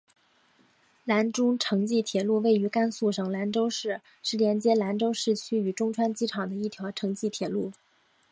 [1.05, 7.71] 兰中城际铁路位于甘肃省兰州市是连接兰州市区与中川机场的一条城际铁路。